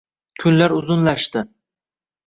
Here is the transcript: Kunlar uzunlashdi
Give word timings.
Kunlar 0.43 0.75
uzunlashdi 0.79 1.47